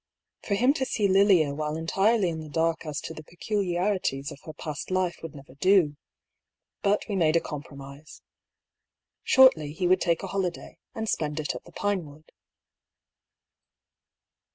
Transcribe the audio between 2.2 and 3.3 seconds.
in the dark as to the